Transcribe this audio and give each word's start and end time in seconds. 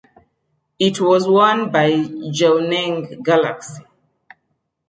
It 0.79 0.99
was 0.99 1.27
won 1.27 1.71
by 1.71 1.91
Jwaneng 1.91 3.21
Galaxy. 3.23 3.83